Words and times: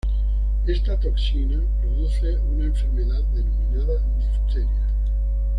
Esta 0.65 0.99
toxina 0.99 1.61
produce 1.79 2.35
una 2.55 2.65
enfermedad 2.65 3.21
denominada 3.35 3.99
difteria. 4.17 4.81